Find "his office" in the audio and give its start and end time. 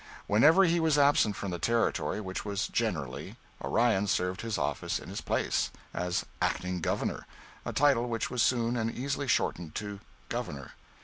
4.41-4.97